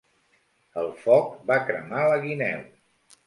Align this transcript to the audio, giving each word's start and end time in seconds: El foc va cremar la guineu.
El 0.83 0.89
foc 1.01 1.27
va 1.51 1.59
cremar 1.69 2.07
la 2.13 2.17
guineu. 2.27 2.65